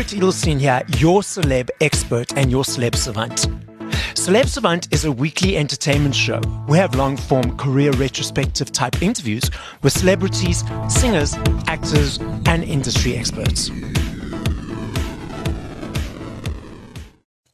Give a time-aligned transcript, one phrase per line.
[0.00, 3.46] Barret Edelstein here, your celeb expert and your celeb savant.
[4.14, 6.40] Celeb Savant is a weekly entertainment show.
[6.66, 9.50] We have long form career retrospective type interviews
[9.82, 11.34] with celebrities, singers,
[11.66, 13.68] actors, and industry experts.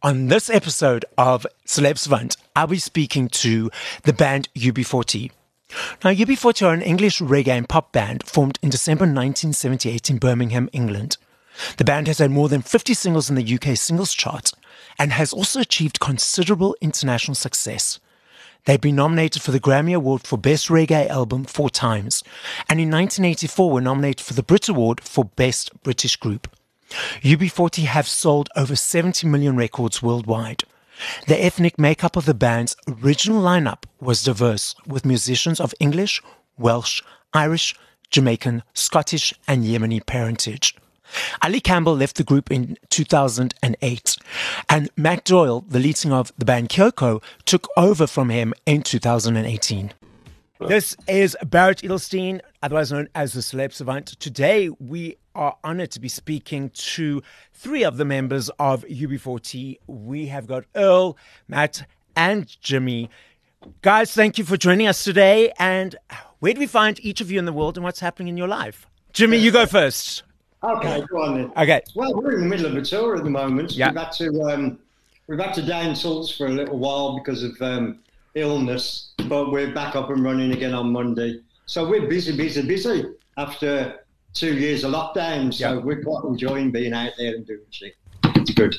[0.04, 3.72] On this episode of Celeb Savant, I'll be speaking to
[4.04, 5.32] the band UB40.
[6.04, 10.71] Now, UB40 are an English reggae and pop band formed in December 1978 in Birmingham,
[10.72, 11.17] England.
[11.76, 14.52] The band has had more than 50 singles in the UK singles chart
[14.98, 17.98] and has also achieved considerable international success.
[18.64, 22.24] They've been nominated for the Grammy Award for Best Reggae Album four times,
[22.68, 26.48] and in 1984 were nominated for the Brit Award for Best British Group.
[27.22, 30.64] UB40 have sold over 70 million records worldwide.
[31.29, 36.20] The ethnic makeup of the band's original lineup was diverse, with musicians of English,
[36.58, 37.77] Welsh, Irish,
[38.10, 40.74] Jamaican, Scottish, and Yemeni parentage.
[41.42, 44.16] Ali Campbell left the group in 2008,
[44.68, 48.82] and Matt Doyle, the lead singer of the band Kioko, took over from him in
[48.82, 49.92] 2018.
[50.58, 54.06] This is Barret Edelstein, otherwise known as the Celeb Savant.
[54.06, 59.76] Today, we are honored to be speaking to three of the members of UB40.
[59.86, 63.10] We have got Earl, Matt, and Jimmy.
[63.82, 65.52] Guys, thank you for joining us today.
[65.58, 65.94] And
[66.38, 68.48] where do we find each of you in the world and what's happening in your
[68.48, 68.86] life?
[69.12, 70.22] Jimmy, you go first.
[70.62, 71.52] Okay, go on then.
[71.56, 71.80] Okay.
[71.94, 73.72] Well, we're in the middle of a tour at the moment.
[73.72, 73.88] Yeah.
[73.90, 74.78] We've had to um,
[75.26, 78.00] we've had to down tools for a little while because of um,
[78.34, 81.40] illness, but we're back up and running again on Monday.
[81.66, 83.04] So we're busy, busy, busy
[83.36, 84.00] after
[84.34, 85.52] two years of lockdown.
[85.52, 85.78] So Yeah.
[85.80, 87.94] we're quite enjoying being out there and doing shit.
[88.36, 88.74] It's good.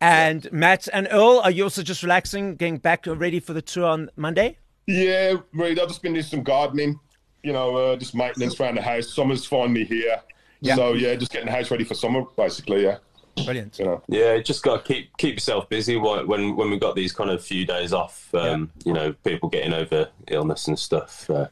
[0.00, 3.84] And Matt and Earl, are you also just relaxing, getting back ready for the tour
[3.86, 4.58] on Monday?
[4.86, 5.80] Yeah, really.
[5.80, 6.98] I've just been doing some gardening,
[7.44, 9.14] you know, uh, just maintenance around the house.
[9.14, 10.20] Summer's finally here.
[10.62, 10.76] Yeah.
[10.76, 12.98] So, yeah, just getting the house ready for summer, basically, yeah.
[13.44, 13.78] Brilliant.
[13.78, 14.02] You know.
[14.08, 17.30] Yeah, just got to keep keep yourself busy wh- when when we've got these kind
[17.30, 18.28] of few days off.
[18.34, 21.28] Um, You know, people getting over illness and stuff.
[21.30, 21.46] Uh,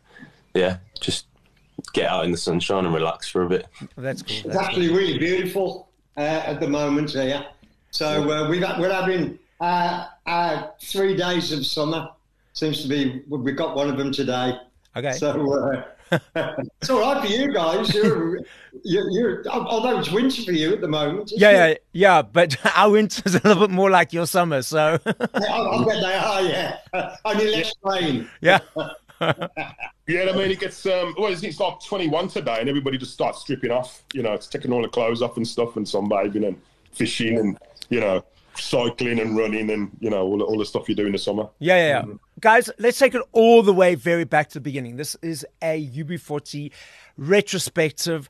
[0.55, 1.27] yeah, just
[1.95, 3.67] get out in the sunshine and relax for a bit.
[3.97, 4.37] That's cool.
[4.37, 4.65] It's That's cool.
[4.67, 5.89] actually really beautiful
[6.19, 7.45] uh, at the moment here.
[7.93, 12.11] So uh, we've had, we're having uh, uh, three days of summer.
[12.53, 14.59] Seems to be we've got one of them today.
[14.97, 15.13] Okay.
[15.13, 17.95] So uh, it's all right for you guys.
[17.95, 18.41] You're,
[18.83, 21.33] you're, you're, although it's winter for you at the moment.
[21.37, 22.23] Yeah, yeah, yeah.
[22.23, 24.63] But our winter's a little bit more like your summer.
[24.63, 26.43] So, I, I bet they are.
[26.43, 28.29] Yeah, only less rain.
[28.41, 28.61] yeah.
[30.07, 33.13] Yeah, I mean, it gets, um, well, it's, it's like 21 today, and everybody just
[33.13, 36.45] starts stripping off, you know, it's taking all the clothes off and stuff, and sunbathing
[36.49, 36.61] and
[36.91, 37.57] fishing and,
[37.91, 38.25] you know,
[38.61, 41.19] cycling and running and, you know, all, the- all the stuff you do in the
[41.19, 41.49] summer.
[41.59, 42.15] Yeah, yeah, yeah.
[42.41, 44.97] Guys, let's take it all the way very back to the beginning.
[44.97, 46.71] This is a UB40
[47.17, 48.29] retrospective.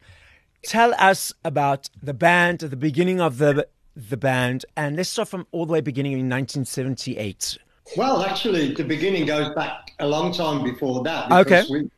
[0.62, 5.46] Tell us about the band, the beginning of the the band, and let's start from
[5.50, 7.58] all the way beginning in 1978.
[7.96, 11.30] Well, actually, the beginning goes back a long time before that.
[11.30, 11.64] Okay.
[11.70, 11.90] We,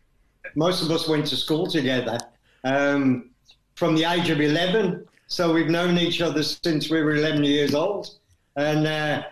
[0.56, 2.18] most of us went to school together
[2.64, 3.30] um,
[3.74, 5.06] from the age of 11.
[5.26, 8.10] So we've known each other since we were 11 years old.
[8.56, 9.22] And uh,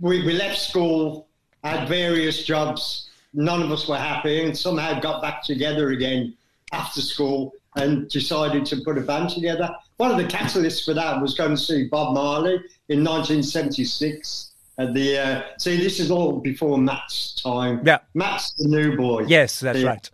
[0.00, 1.28] we, we left school,
[1.64, 3.08] had various jobs.
[3.34, 6.34] None of us were happy and somehow got back together again
[6.72, 9.70] after school and decided to put a band together.
[9.98, 12.54] One of the catalysts for that was going to see Bob Marley
[12.88, 15.18] in 1976 at the.
[15.18, 17.82] Uh, see, this is all before Matt's time.
[17.84, 17.98] Yeah.
[18.14, 19.24] Matt's the new boy.
[19.26, 19.88] Yes, that's Yeah.
[19.88, 20.10] right.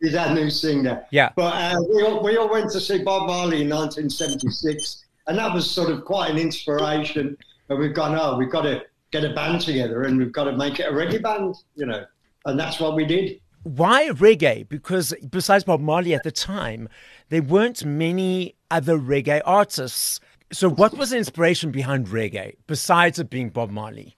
[0.00, 1.04] He's our new singer.
[1.10, 1.30] Yeah.
[1.34, 5.52] But uh, we, all, we all went to see Bob Marley in 1976, and that
[5.52, 7.36] was sort of quite an inspiration.
[7.68, 10.52] And we've gone, oh, we've got to get a band together and we've got to
[10.56, 12.04] make it a reggae band, you know.
[12.46, 13.40] And that's what we did.
[13.64, 14.68] Why reggae?
[14.68, 16.88] Because besides Bob Marley at the time,
[17.28, 20.20] there weren't many other reggae artists.
[20.50, 24.16] So, what was the inspiration behind reggae besides it being Bob Marley?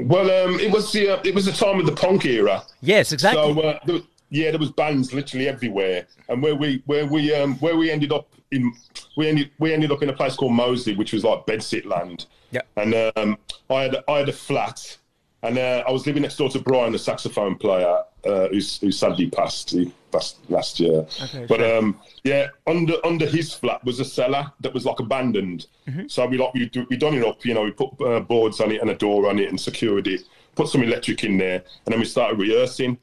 [0.00, 2.64] Well, um, it was the uh, it was the time of the punk era.
[2.80, 3.54] Yes, exactly.
[3.54, 7.32] So uh, there, was- yeah, there was bands literally everywhere, and where we where we
[7.34, 8.72] um, where we ended up in
[9.16, 12.26] we ended we ended up in a place called Moseley, which was like bedsit land.
[12.50, 12.62] Yeah.
[12.76, 13.38] And um,
[13.68, 14.96] I had I had a flat,
[15.42, 18.90] and uh, I was living next door to Brian, the saxophone player, uh, who's who
[18.90, 19.70] sadly passed.
[19.70, 21.06] He passed last year.
[21.22, 21.78] Okay, but sure.
[21.78, 25.66] um, yeah, under under his flat was a cellar that was like abandoned.
[25.88, 26.08] Mm-hmm.
[26.08, 27.44] So we like we we done it up.
[27.44, 30.08] You know, we put uh, boards on it and a door on it and secured
[30.08, 30.22] it.
[30.56, 32.98] Put some electric in there, and then we started rehearsing.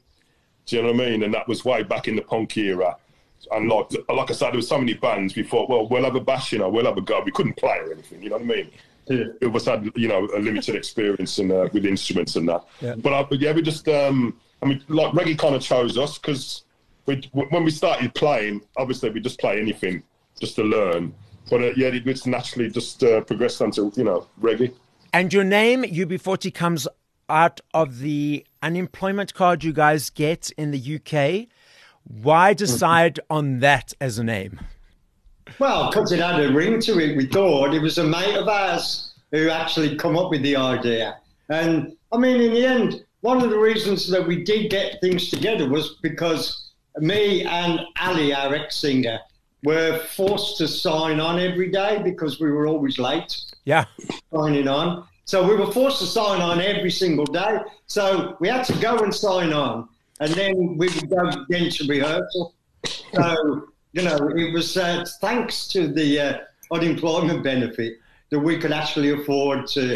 [0.66, 1.22] Do you know what I mean?
[1.22, 2.94] And that was way back in the punk era.
[3.50, 5.34] And like, like I said, there was so many bands.
[5.34, 7.22] We thought, well, we'll have a bash, you know, we'll have a go.
[7.24, 8.70] We couldn't play or anything, you know what I mean?
[9.06, 9.24] Yeah.
[9.40, 12.64] It was had, you know, a limited experience and uh, with instruments and that.
[12.80, 12.94] Yeah.
[12.96, 16.18] But, uh, but yeah, we just, um, I mean, like reggae kind of chose us
[16.18, 16.64] because
[17.06, 20.02] we, when we started playing, obviously we just play anything
[20.38, 21.14] just to learn.
[21.50, 24.72] but uh, yeah, it was naturally just uh, progressed onto you know reggae.
[25.12, 26.86] And your name UB40 comes
[27.28, 31.48] out of the unemployment card you guys get in the UK.
[32.08, 34.60] Why decide on that as a name?
[35.58, 38.48] Well, because it had a ring to it, we thought it was a mate of
[38.48, 41.18] ours who actually come up with the idea.
[41.48, 45.28] And I mean, in the end, one of the reasons that we did get things
[45.28, 49.18] together was because me and Ali, our ex-singer,
[49.64, 53.40] were forced to sign on every day because we were always late.
[53.64, 53.84] Yeah.
[54.32, 55.06] Signing on.
[55.24, 57.58] So we were forced to sign on every single day.
[57.86, 59.88] So we had to go and sign on,
[60.20, 62.54] and then we would go again to rehearsal.
[63.14, 66.38] So you know, it was uh, thanks to the uh,
[66.72, 67.98] unemployment benefit
[68.30, 69.94] that we could actually afford to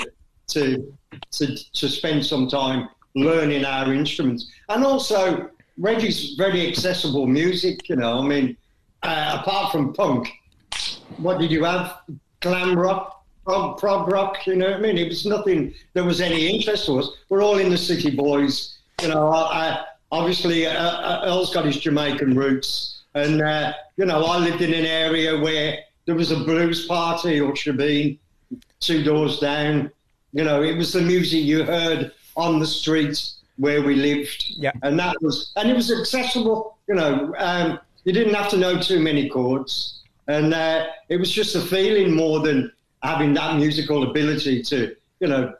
[0.48, 0.92] to
[1.32, 7.88] to to spend some time learning our instruments, and also reggae's very accessible music.
[7.88, 8.56] You know, I mean,
[9.02, 10.28] uh, apart from punk,
[11.18, 11.98] what did you have?
[12.40, 14.46] Glam rock, prog, prog rock.
[14.46, 14.98] You know what I mean?
[14.98, 17.10] It was nothing that was any interest to us.
[17.28, 18.78] We're all in the city boys.
[19.00, 24.04] You know, I, I, obviously uh, uh, Earl's got his Jamaican roots, and uh, you
[24.04, 28.18] know, I lived in an area where there was a blues party or Shebeen,
[28.78, 29.90] two doors down.
[30.32, 34.44] You know, it was the music you heard on the streets where we lived.
[34.48, 34.72] Yeah.
[34.82, 36.78] And that was, and it was accessible.
[36.88, 41.30] You know, um, you didn't have to know too many chords, and uh, it was
[41.30, 42.72] just a feeling more than
[43.02, 45.54] having that musical ability to, you know,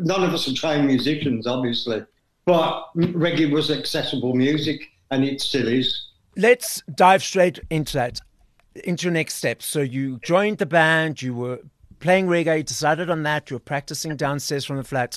[0.00, 2.02] none of us are trained musicians, obviously,
[2.50, 6.06] but reggae was accessible music, and it still is.
[6.36, 8.20] Let's dive straight into that,
[8.84, 9.62] into your next step.
[9.62, 11.60] So you joined the band, you were
[12.00, 15.16] playing reggae, you decided on that, you were practicing downstairs from the flat.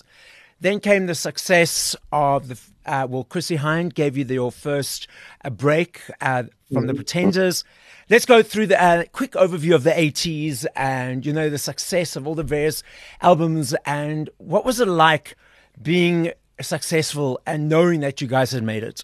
[0.60, 5.08] Then came the success of the uh, well, Chrissie Hynde gave you the, your first
[5.44, 7.64] uh, break uh, from the Pretenders.
[8.10, 12.16] Let's go through the uh, quick overview of the 80s and you know the success
[12.16, 12.84] of all the various
[13.22, 15.36] albums and what was it like
[15.82, 19.04] being successful and knowing that you guys had made it.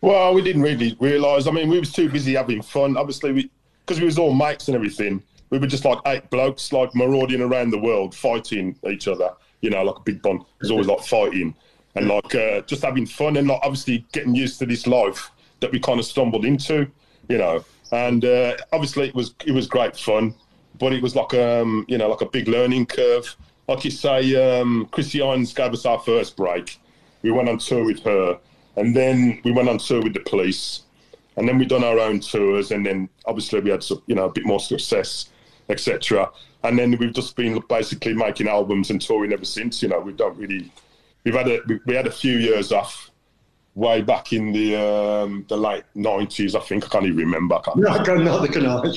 [0.00, 1.46] Well, we didn't really realise.
[1.46, 2.96] I mean, we was too busy having fun.
[2.96, 3.50] Obviously, we
[3.86, 5.22] because we was all mates and everything.
[5.50, 9.30] We were just like eight blokes, like marauding around the world, fighting each other.
[9.60, 10.40] You know, like a big bond.
[10.40, 11.54] It was always like fighting
[11.94, 15.30] and like uh, just having fun and like obviously getting used to this life
[15.60, 16.90] that we kind of stumbled into.
[17.28, 20.34] You know, and uh, obviously it was it was great fun,
[20.78, 23.36] but it was like um you know like a big learning curve.
[23.68, 26.78] Like you say, um, Chrissie Hynde gave us our first break.
[27.22, 28.38] We went on tour with her
[28.76, 30.82] and then we went on tour with the police,
[31.36, 34.32] and then we done our own tours, and then obviously we had you know a
[34.32, 35.30] bit more success,
[35.68, 36.30] etc.
[36.64, 39.82] And then we've just been basically making albums and touring ever since.
[39.82, 40.72] You know, we don't really,
[41.24, 43.10] we've had a we had a few years off,
[43.74, 46.54] way back in the um, the late nineties.
[46.54, 47.56] I think I can't even remember.
[47.56, 48.22] I can't, no, I can't,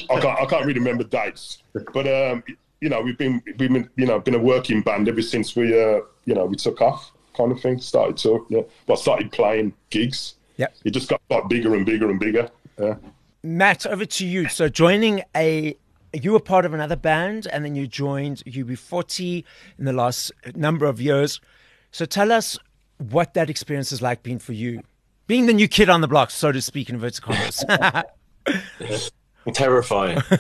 [0.10, 1.64] I can't, I can't really remember dates,
[1.94, 2.44] but um,
[2.86, 5.74] you know, we've been we've been you know been a working band ever since we
[5.74, 7.80] uh, you know we took off kind of thing.
[7.80, 8.62] Started to, yeah.
[8.86, 10.36] Well, started playing gigs.
[10.58, 10.68] Yeah.
[10.84, 12.48] It just got, got bigger and bigger and bigger.
[12.80, 12.98] Yeah.
[13.42, 14.50] Matt, over to you.
[14.50, 15.76] So joining a,
[16.14, 19.44] you were part of another band, and then you joined UB40
[19.80, 21.42] in the last number of years.
[21.90, 22.56] So tell us
[23.00, 24.84] what that experience is like being for you,
[25.26, 27.65] being the new kid on the block, so to speak, in inverted commas.
[29.54, 30.22] Terrifying.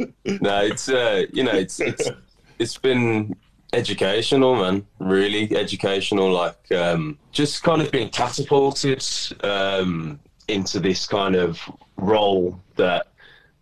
[0.40, 2.10] no, it's uh, you know, it's it's
[2.58, 3.34] it's been
[3.72, 4.86] educational man.
[4.98, 9.04] Really educational like um, just kind of being catapulted
[9.42, 11.60] um, into this kind of
[11.96, 13.08] role that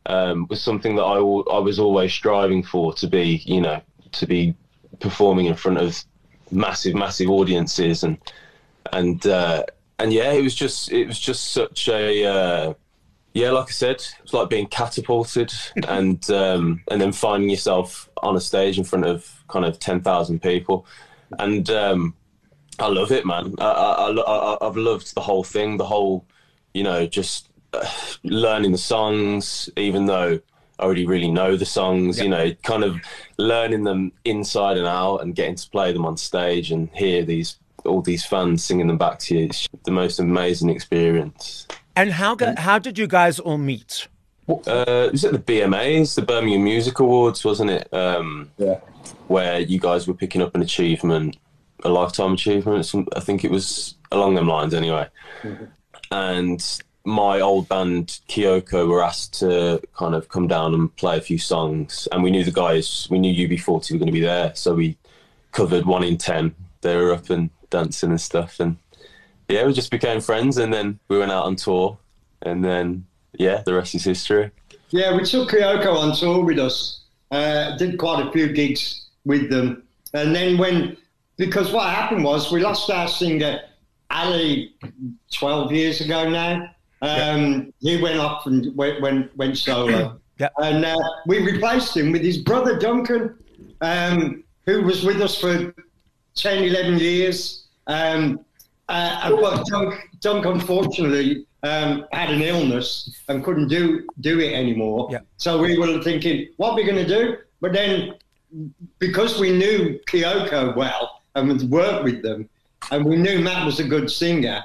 [0.07, 3.81] um, was something that I, I was always striving for to be you know
[4.13, 4.55] to be
[5.01, 6.05] performing in front of
[6.51, 8.19] massive massive audiences and
[8.93, 9.65] and uh,
[9.99, 12.75] and yeah it was just it was just such a uh,
[13.35, 15.53] yeah, like I said, it's like being catapulted
[15.89, 20.01] and um, and then finding yourself on a stage in front of kind of ten
[20.01, 20.87] thousand people,
[21.39, 22.15] and um,
[22.79, 23.55] I love it, man.
[23.59, 26.25] I, I, I, have loved the whole thing, the whole,
[26.75, 27.87] you know, just uh,
[28.23, 30.41] learning the songs, even though
[30.79, 32.21] I already really know the songs.
[32.21, 32.97] You know, kind of
[33.37, 37.59] learning them inside and out, and getting to play them on stage and hear these
[37.85, 39.47] all these fans singing them back to you.
[39.47, 41.67] It's the most amazing experience.
[41.99, 44.07] And how how did you guys all meet?
[44.49, 47.93] Uh, was it the BMAs, the Birmingham Music Awards, wasn't it?
[47.93, 48.79] Um, yeah.
[49.27, 51.37] Where you guys were picking up an achievement,
[51.83, 52.89] a lifetime achievement.
[53.17, 55.09] I think it was along them lines, anyway.
[55.43, 55.65] Mm-hmm.
[56.13, 61.21] And my old band Kioko were asked to kind of come down and play a
[61.21, 63.09] few songs, and we knew the guys.
[63.11, 64.97] We knew UB40 were going to be there, so we
[65.51, 66.55] covered one in ten.
[66.81, 68.77] They were up and dancing and stuff, and
[69.49, 71.99] yeah, we just became friends, and then we went out on tour,
[72.43, 73.07] and then
[73.39, 74.51] yeah, the rest is history.
[74.91, 77.05] Yeah, we took Kioko on tour with us.
[77.31, 79.83] Uh, did quite a few gigs with them,
[80.15, 80.97] and then when
[81.37, 83.61] because what happened was we lost our singer
[84.11, 84.75] Ali
[85.33, 86.71] twelve years ago now.
[87.01, 87.97] Um, yeah.
[87.97, 90.49] He went off and went went, went solo, yeah.
[90.59, 93.37] and uh, we replaced him with his brother Duncan,
[93.81, 95.73] um, who was with us for
[96.35, 97.67] 10, 11 years.
[97.87, 98.45] Um,
[98.89, 105.09] uh, but Dunk, Dunk unfortunately um, had an illness and couldn't do do it anymore.
[105.11, 105.21] Yeah.
[105.37, 107.39] So we were thinking, what are we going to do?
[107.61, 108.15] But then,
[108.99, 112.49] because we knew Kioko well and worked with them,
[112.91, 114.63] and we knew Matt was a good singer,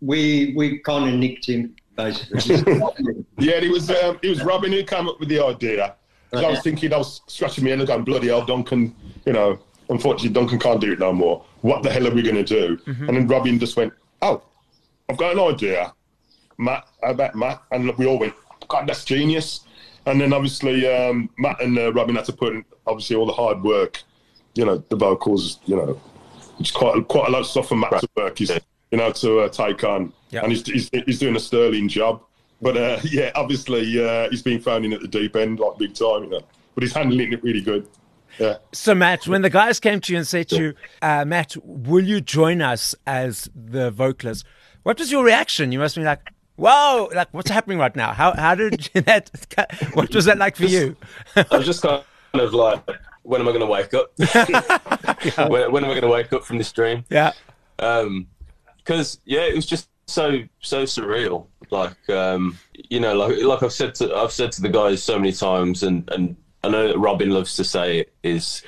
[0.00, 2.56] we we kind of nicked him basically.
[3.38, 5.94] yeah, it was um, it was Robin who came up with the idea.
[6.32, 8.94] I was thinking, I was scratching my head and going, bloody hell, Duncan,
[9.26, 9.58] you know,
[9.90, 11.44] unfortunately, Duncan can't do it no more.
[11.60, 12.76] What the hell are we going to do?
[12.78, 13.08] Mm-hmm.
[13.08, 13.92] And then Robin just went,
[14.22, 14.42] oh,
[15.08, 15.92] I've got an idea.
[16.56, 17.62] Matt, I bet Matt.
[17.72, 18.34] And we all went,
[18.68, 19.60] God, that's genius.
[20.06, 23.32] And then obviously um, Matt and uh, Robin had to put in obviously all the
[23.32, 24.02] hard work,
[24.54, 26.00] you know, the vocals, you know,
[26.58, 28.00] it's quite quite a lot of stuff for Matt right.
[28.00, 28.50] to work, he's,
[28.90, 30.12] you know, to uh, take on.
[30.30, 30.42] Yep.
[30.44, 32.22] And he's, he's, he's, doing a sterling job.
[32.62, 35.94] But uh, yeah, obviously uh, he's been thrown in at the deep end like big
[35.94, 36.42] time, you know.
[36.74, 37.88] But he's handling it really good.
[38.40, 38.56] Yeah.
[38.72, 42.02] So, Matt, when the guys came to you and said to you, uh, Matt, will
[42.02, 44.46] you join us as the vocalist?
[44.82, 45.72] What was your reaction?
[45.72, 48.12] You must be like, whoa, like what's happening right now?
[48.12, 49.30] How how did that?
[49.92, 50.96] What was that like for you?
[51.36, 52.82] I was just kind of like,
[53.22, 54.10] when am I going to wake up?
[54.16, 55.48] yeah.
[55.48, 57.04] when, when, am I going to wake up from this dream?
[57.10, 57.32] Yeah.
[57.76, 61.46] Because um, yeah, it was just so so surreal.
[61.70, 65.18] Like um, you know, like like I've said to I've said to the guys so
[65.18, 68.62] many times, and and I know that Robin loves to say is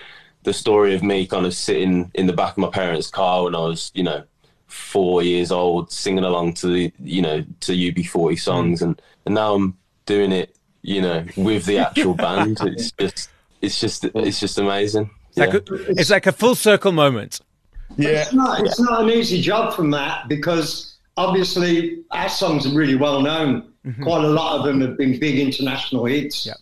[0.45, 3.55] the story of me kind of sitting in the back of my parents' car when
[3.55, 4.25] I was, you know,
[4.67, 8.87] four years old, singing along to the, you know, to UB40 songs, mm.
[8.87, 12.59] and and now I'm doing it, you know, with the actual band.
[12.63, 13.31] It's just,
[13.61, 15.11] it's just, it's just amazing.
[15.29, 15.45] It's, yeah.
[15.47, 17.41] like, a, it's like a full circle moment.
[17.97, 22.75] Yeah, it's not, it's not an easy job from that because obviously our songs are
[22.75, 23.73] really well known.
[23.87, 24.03] Mm-hmm.
[24.03, 26.47] Quite a lot of them have been big international hits.
[26.47, 26.55] Yeah.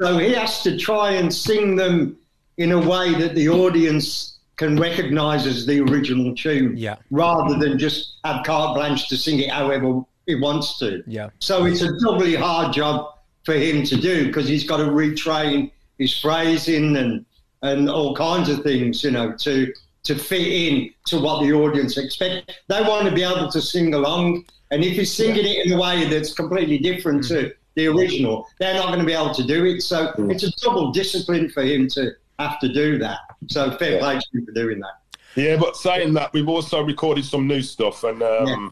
[0.00, 2.18] So he has to try and sing them
[2.58, 6.96] in a way that the audience can recognise as the original tune, yeah.
[7.10, 11.02] rather than just have carte blanche to sing it however he wants to.
[11.06, 11.30] Yeah.
[11.38, 15.70] So it's a doubly hard job for him to do because he's got to retrain
[15.98, 17.24] his phrasing and
[17.62, 19.72] and all kinds of things, you know, to
[20.04, 22.60] to fit in to what the audience expect.
[22.68, 25.52] They want to be able to sing along, and if he's singing yeah.
[25.52, 27.28] it in a way that's completely different mm.
[27.28, 29.82] to the original, they're not going to be able to do it.
[29.82, 30.32] So mm.
[30.32, 33.18] it's a double discipline for him to have to do that.
[33.48, 34.94] So fair play to you for doing that.
[35.36, 38.68] Yeah, but saying that, we've also recorded some new stuff, and um, yeah.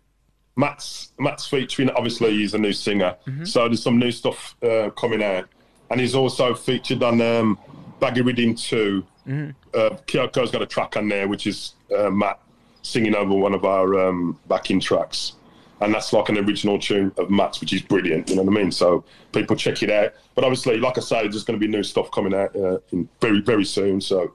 [0.56, 1.90] Matt's Matt's featuring.
[1.90, 3.44] Obviously, he's a new singer, mm-hmm.
[3.44, 5.46] so there's some new stuff uh, coming out,
[5.90, 7.58] and he's also featured on um,
[8.00, 9.50] Bagariddim 2 mm-hmm.
[9.74, 12.40] uh, Kioko's got a track on there, which is uh, Matt
[12.80, 15.34] singing over one of our um, backing tracks
[15.80, 18.28] and that's like an original tune of Matt's, which is brilliant.
[18.28, 18.72] You know what I mean?
[18.72, 20.12] So people check it out.
[20.34, 23.08] But obviously, like I say, there's going to be new stuff coming out uh, in
[23.20, 24.00] very very soon.
[24.00, 24.32] So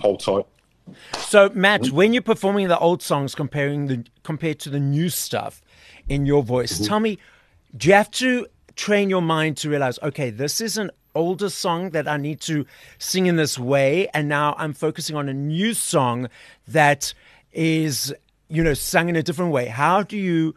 [0.00, 0.46] hold tight.
[1.18, 1.96] So Matt, mm-hmm.
[1.96, 5.62] when you're performing the old songs, comparing the compared to the new stuff
[6.08, 6.84] in your voice, mm-hmm.
[6.84, 7.18] tell me,
[7.76, 11.90] do you have to train your mind to realize, okay, this is an older song
[11.90, 12.64] that I need to
[12.98, 16.28] sing in this way, and now I'm focusing on a new song
[16.68, 17.12] that
[17.52, 18.14] is
[18.48, 19.66] you know, sung in a different way?
[19.66, 20.54] How do you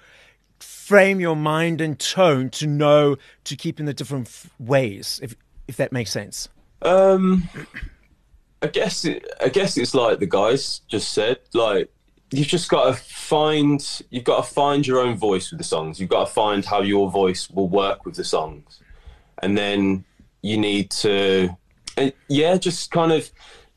[0.60, 5.36] frame your mind and tone to know to keep in the different f- ways, if
[5.68, 6.50] if that makes sense?
[6.82, 7.48] Um,
[8.62, 11.40] I guess it, I guess it's like the guys just said.
[11.54, 11.92] Like
[12.32, 16.00] you've just got to find you've got to find your own voice with the songs.
[16.00, 18.80] You've got to find how your voice will work with the songs,
[19.42, 20.06] and then
[20.42, 21.56] you need to,
[21.98, 23.30] uh, yeah, just kind of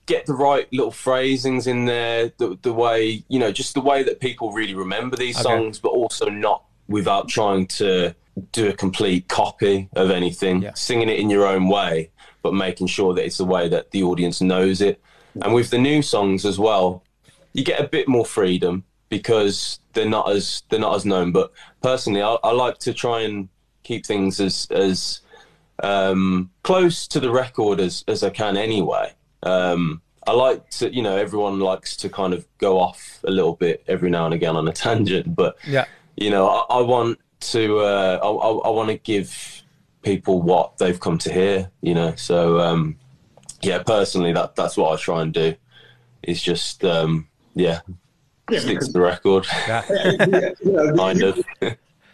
[0.07, 4.03] get the right little phrasings in there, the, the way, you know, just the way
[4.03, 5.45] that people really remember these okay.
[5.45, 8.15] songs, but also not without trying to
[8.53, 10.75] do a complete copy of anything, yeah.
[10.75, 12.11] singing it in your own way,
[12.43, 15.01] but making sure that it's the way that the audience knows it.
[15.43, 17.03] And with the new songs as well,
[17.53, 21.33] you get a bit more freedom because they're not as they're not as known.
[21.33, 23.49] But personally, I, I like to try and
[23.83, 25.21] keep things as as
[25.83, 29.13] um, close to the record as as I can anyway.
[29.45, 33.55] Um, I like to, you know, everyone likes to kind of go off a little
[33.55, 35.85] bit every now and again on a tangent, but yeah,
[36.17, 39.63] you know, I, I want to, uh, I, I, I want to give
[40.03, 42.15] people what they've come to hear, you know.
[42.17, 42.97] So, um,
[43.63, 45.55] yeah, personally, that that's what I try and do.
[46.23, 47.81] Is just, um, yeah,
[48.51, 49.47] yeah, stick to the record.
[49.67, 50.53] Yeah.
[50.63, 51.45] you know, kind of.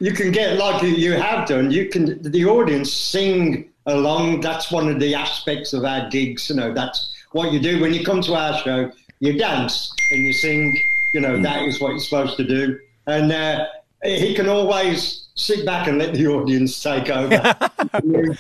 [0.01, 1.71] you can get like you have done.
[1.71, 4.41] You can the audience sing along.
[4.41, 6.51] That's one of the aspects of our gigs.
[6.51, 8.91] You know, that's what you do when you come to our show.
[9.21, 10.77] You dance and you sing.
[11.13, 12.79] You know, that is what you're supposed to do.
[13.07, 13.67] And uh,
[14.03, 17.31] he can always sit back and let the audience take over.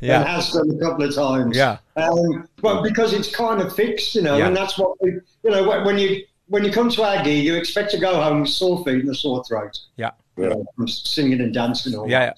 [0.00, 0.20] yeah.
[0.20, 1.56] And has done a couple of times.
[1.56, 1.78] Yeah.
[1.96, 4.46] Um, but because it's kind of fixed, you know, yeah.
[4.46, 7.56] and that's what we, you know, when you when you come to our gig, you
[7.56, 9.78] expect to go home with sore feet and a sore throat.
[9.96, 10.12] Yeah.
[10.36, 12.08] You know, from singing and dancing all.
[12.08, 12.32] Yeah,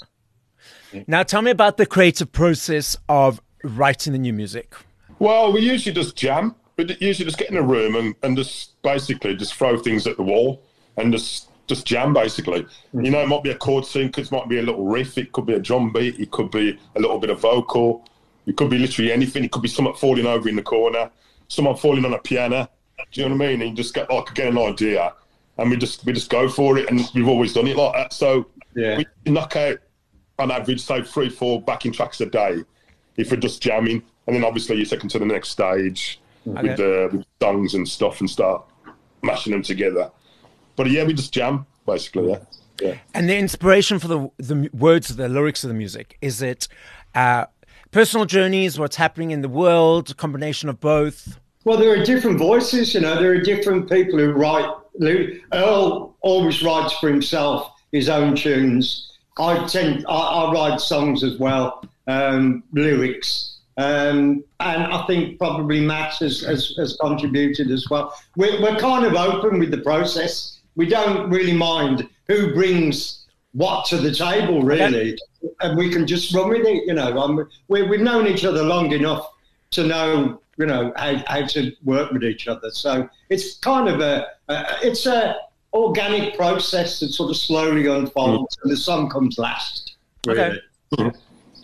[0.92, 1.02] yeah.
[1.06, 4.74] Now, tell me about the creative process of writing the new music.
[5.18, 6.54] Well, we usually just jam.
[6.76, 10.16] We usually just get in a room and, and just basically just throw things at
[10.16, 10.62] the wall
[10.96, 12.62] and just just jam basically.
[12.62, 13.04] Mm-hmm.
[13.04, 15.32] You know, it might be a chord sequence, it might be a little riff, it
[15.32, 18.08] could be a drum beat, it could be a little bit of vocal,
[18.46, 19.44] it could be literally anything.
[19.44, 21.10] It could be someone falling over in the corner,
[21.48, 22.68] someone falling on a piano.
[23.12, 23.60] Do you know what I mean?
[23.60, 25.12] And you just get like get an idea,
[25.58, 28.12] and we just we just go for it, and we've always done it like that.
[28.12, 28.96] So yeah.
[28.96, 29.78] we knock out
[30.38, 32.64] on average say three four backing tracks a day
[33.18, 36.62] if we're just jamming, and then obviously you take them to the next stage okay.
[36.62, 38.64] with the with songs and stuff and start
[39.22, 40.10] mashing them together.
[40.76, 42.30] But yeah, we just jam basically.
[42.30, 42.38] Yeah.
[42.80, 42.94] Yeah.
[43.12, 46.68] And the inspiration for the the words, the lyrics of the music, is it
[47.14, 47.46] uh,
[47.90, 51.40] personal journeys, what's happening in the world, a combination of both?
[51.64, 52.94] Well, there are different voices.
[52.94, 54.70] You know, there are different people who write.
[55.52, 59.12] Earl always writes for himself his own tunes.
[59.38, 63.57] I tend, I, I write songs as well, um, lyrics.
[63.78, 68.14] Um, and I think probably Matt has, has, has contributed as well.
[68.36, 73.84] We're, we're kind of open with the process we don't really mind who brings what
[73.86, 75.52] to the table, really, okay.
[75.60, 76.84] and we can just run with it.
[76.86, 79.28] You know, um, we, we've known each other long enough
[79.72, 82.70] to know, you know, how, how to work with each other.
[82.70, 85.36] So it's kind of a, a it's a
[85.72, 88.62] organic process that sort of slowly unfolds, mm.
[88.62, 89.96] and the song comes last.
[90.28, 90.60] Really.
[90.98, 91.18] Okay.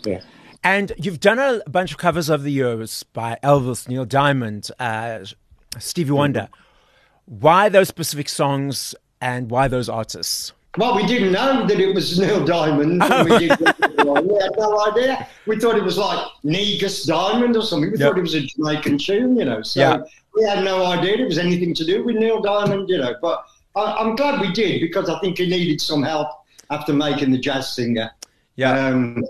[0.05, 0.19] Yeah.
[0.65, 5.19] And you've done a bunch of covers over the years by Elvis, Neil Diamond, uh,
[5.77, 6.49] Stevie Wonder.
[6.51, 7.39] Mm-hmm.
[7.39, 10.53] Why those specific songs and why those artists?
[10.75, 12.99] Well, we didn't know that it was Neil Diamond.
[13.03, 13.23] Oh.
[13.25, 15.27] We, we, had no idea.
[15.45, 17.91] We thought it was like Negus Diamond or something.
[17.91, 18.09] We yep.
[18.09, 19.61] thought it was a Jamaican tune, you know.
[19.61, 20.01] So yeah.
[20.33, 23.13] we had no idea it was anything to do with Neil Diamond, you know.
[23.21, 26.27] But I, am glad we did because I think he needed some help
[26.71, 28.09] after making The Jazz Singer.
[28.55, 28.87] Yeah.
[28.87, 29.23] Um,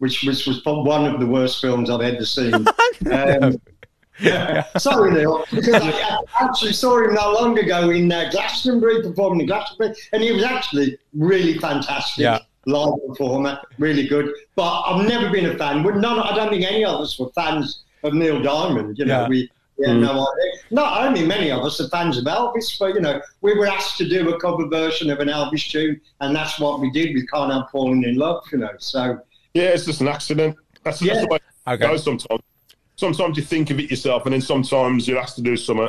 [0.00, 2.66] which, which was one of the worst films I've ever seen.
[3.10, 3.58] Um,
[4.76, 9.46] Sorry, Neil, because I, actually saw him not long ago in uh, Glastonbury performing in
[9.46, 12.24] Glastonbury, and he was actually really fantastic.
[12.24, 12.40] Yeah.
[12.66, 14.34] Live performer, really good.
[14.56, 15.82] But I've never been a fan.
[15.82, 18.98] We're none, I don't think any of us were fans of Neil Diamond.
[18.98, 19.28] You know, yeah.
[19.28, 20.02] we, we had mm.
[20.02, 20.62] no idea.
[20.70, 23.96] Not only many of us are fans of Elvis, but you know, we were asked
[23.96, 27.14] to do a cover version of an Elvis tune, and that's what we did.
[27.14, 28.72] We can't help falling in love, you know.
[28.76, 29.18] So
[29.54, 30.56] yeah, it's just an accident.
[30.82, 31.14] That's, yeah.
[31.14, 31.86] that's the way it okay.
[31.86, 32.42] goes sometimes
[33.00, 35.88] sometimes you think of it yourself, and then sometimes you have to do something.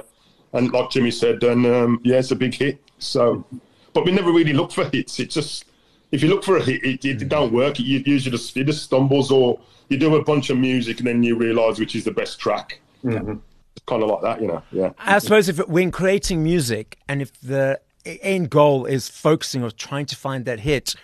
[0.54, 2.82] And like Jimmy said, and um, yeah, it's a big hit.
[2.98, 3.46] So,
[3.94, 5.20] but we never really look for hits.
[5.20, 5.66] It just
[6.12, 7.80] if you look for a hit, it, it, it don't work.
[7.80, 11.22] It usually just it just stumbles, or you do a bunch of music and then
[11.22, 12.80] you realise which is the best track.
[13.04, 13.38] Mm-hmm.
[13.76, 14.64] It's kind of like that, you know.
[14.72, 14.92] Yeah.
[15.00, 20.06] I suppose if when creating music, and if the end goal is focusing or trying
[20.08, 20.96] to find that hit,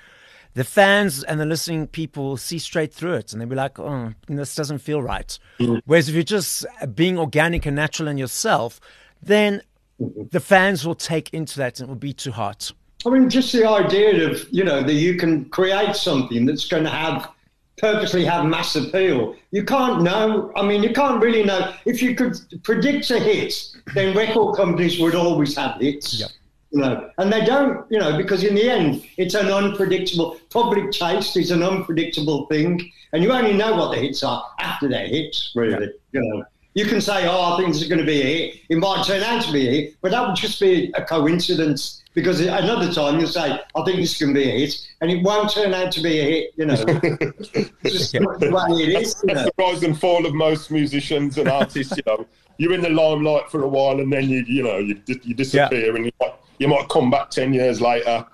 [0.58, 4.12] the fans and the listening people see straight through it and they'll be like, oh,
[4.28, 5.38] this doesn't feel right.
[5.60, 5.78] Mm-hmm.
[5.86, 6.66] Whereas if you're just
[6.96, 8.82] being organic and natural in yourself,
[9.22, 9.62] then
[10.02, 10.24] mm-hmm.
[10.32, 12.72] the fans will take into that and it will be too hot.
[13.06, 16.86] I mean, just the idea of, you know, that you can create something that's going
[16.86, 17.30] to have
[17.78, 19.36] purposely have mass appeal.
[19.52, 20.52] You can't know.
[20.56, 21.72] I mean, you can't really know.
[21.86, 23.54] If you could predict a hit,
[23.94, 26.20] then record companies would always have hits.
[26.20, 26.32] Yep.
[26.72, 30.92] You know, and they don't, you know, because in the end, it's an unpredictable public
[30.92, 35.08] taste is an unpredictable thing, and you only know what the hits are after they're
[35.08, 35.86] hits, really.
[36.12, 36.22] Yeah.
[36.22, 36.44] You know,
[36.78, 39.04] you can say, "Oh, I think this is going to be a hit." It might
[39.06, 42.04] turn out to be a hit, but that would just be a coincidence.
[42.14, 45.52] Because another time you'll say, "I think this can be a hit," and it won't
[45.52, 46.54] turn out to be a hit.
[46.56, 49.16] You know, it's just the way it is.
[49.24, 51.96] That's the rise and fall of most musicians and artists.
[51.98, 52.26] You know,
[52.58, 55.92] you're in the limelight for a while, and then you, you know, you you disappear,
[55.92, 55.96] yeah.
[55.96, 56.12] and you
[56.60, 58.26] you might come back 10 years later.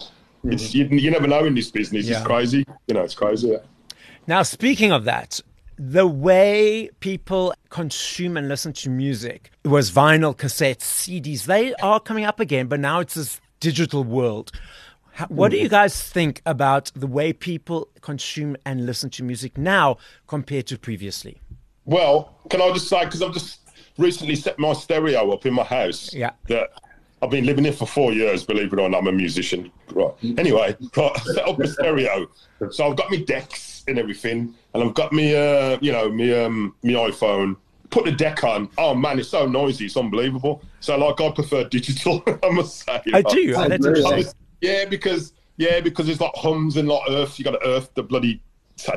[0.45, 0.77] Mm-hmm.
[0.77, 2.05] You, you, never know in this business.
[2.05, 2.17] Yeah.
[2.17, 2.65] It's crazy.
[2.87, 3.49] You know, it's crazy.
[3.49, 3.57] Yeah.
[4.27, 5.39] Now, speaking of that,
[5.77, 11.45] the way people consume and listen to music it was vinyl, cassettes, CDs.
[11.45, 14.51] They are coming up again, but now it's this digital world.
[15.27, 19.97] What do you guys think about the way people consume and listen to music now
[20.27, 21.39] compared to previously?
[21.85, 23.59] Well, can I just say, because I've just
[23.97, 26.13] recently set my stereo up in my house.
[26.13, 26.31] Yeah.
[26.47, 26.69] That
[27.21, 28.43] I've been living here for four years.
[28.43, 29.71] Believe it or not, I'm a musician.
[29.93, 30.13] Right.
[30.37, 32.27] Anyway, right, I set up a stereo.
[32.71, 36.33] So I've got my decks and everything, and I've got me, uh, you know, me,
[36.33, 37.55] um, my iPhone.
[37.91, 38.69] Put the deck on.
[38.77, 39.85] Oh man, it's so noisy.
[39.85, 40.63] It's unbelievable.
[40.79, 42.23] So like, I prefer digital.
[42.43, 43.01] I must say.
[43.13, 43.53] I do.
[43.55, 44.33] Oh, that's interesting.
[44.61, 47.37] Yeah, because yeah, because it's like hums and like earth.
[47.37, 48.41] You got to earth the bloody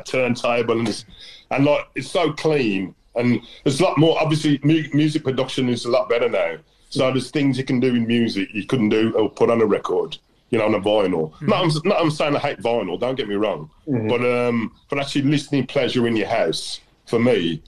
[0.05, 1.05] turntable and
[1.51, 4.19] and like it's so clean and there's a lot more.
[4.21, 6.57] Obviously, mu- music production is a lot better now.
[6.89, 9.65] So there's things you can do in music you couldn't do or put on a
[9.65, 10.17] record,
[10.51, 11.31] you know, on a vinyl.
[11.33, 11.47] Mm-hmm.
[11.47, 12.99] Not, I'm, not I'm saying I hate vinyl.
[12.99, 14.07] Don't get me wrong, mm-hmm.
[14.07, 17.61] but um, but actually listening pleasure in your house for me,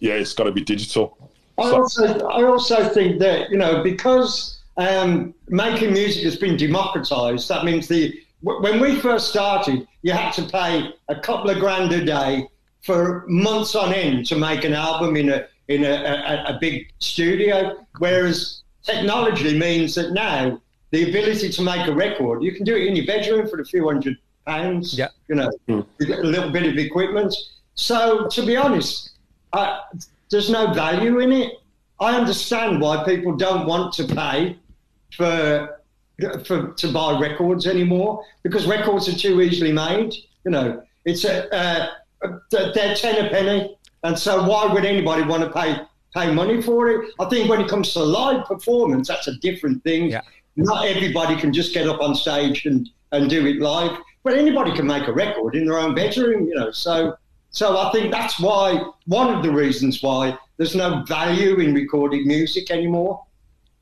[0.00, 1.16] yeah, it's got to be digital.
[1.58, 6.56] I so, also I also think that you know because um, making music has been
[6.56, 7.48] democratized.
[7.48, 11.92] That means the when we first started, you had to pay a couple of grand
[11.92, 12.46] a day
[12.86, 16.88] for months on end to make an album in a in a, a, a big
[17.00, 17.84] studio.
[17.98, 20.60] Whereas technology means that now
[20.92, 23.64] the ability to make a record, you can do it in your bedroom for a
[23.64, 24.96] few hundred pounds.
[24.96, 25.08] Yeah.
[25.28, 25.84] You know, mm.
[26.00, 27.34] a little bit of equipment.
[27.74, 29.10] So to be honest,
[29.52, 29.80] uh,
[30.30, 31.54] there's no value in it.
[31.98, 34.56] I understand why people don't want to pay
[35.16, 35.80] for
[36.44, 40.14] for, to buy records anymore because records are too easily made.
[40.44, 41.88] You know, it's a uh,
[42.24, 45.80] Uh, they're ten a penny, and so why would anybody want to pay
[46.14, 47.12] pay money for it?
[47.18, 50.10] I think when it comes to live performance, that's a different thing.
[50.10, 50.22] Yeah.
[50.56, 54.72] Not everybody can just get up on stage and, and do it live, but anybody
[54.74, 56.46] can make a record in their own bedroom.
[56.46, 57.16] You know, so
[57.50, 62.26] so I think that's why one of the reasons why there's no value in recorded
[62.26, 63.22] music anymore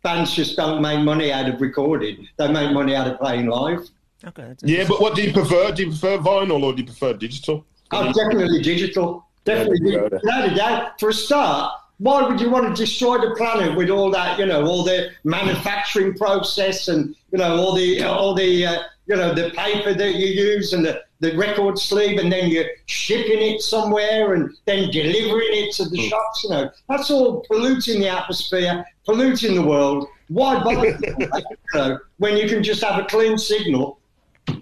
[0.05, 2.29] bands just don't make money out of recording.
[2.37, 3.89] They make money out of playing live.
[4.25, 4.55] Okay.
[4.63, 5.73] Yeah, but what do you prefer?
[5.73, 7.67] Do you prefer vinyl or do you prefer digital?
[7.93, 9.27] Oh, definitely digital.
[9.45, 9.93] Definitely.
[10.25, 10.99] Yeah, doubt.
[10.99, 14.47] For a start, why would you want to destroy the planet with all that, you
[14.47, 19.35] know, all the manufacturing process and, you know, all the, all the, uh, you know,
[19.35, 23.61] the paper that you use and the, the record sleeve and then you're shipping it
[23.61, 26.09] somewhere and then delivering it to the mm.
[26.09, 30.09] shops, you know, that's all polluting the atmosphere, polluting the world.
[30.29, 31.29] Why bother, you
[31.75, 33.99] know, when you can just have a clean signal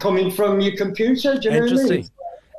[0.00, 1.38] coming from your computer?
[1.38, 2.10] Do you know what I mean?